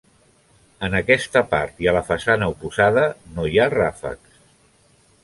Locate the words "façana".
2.07-2.47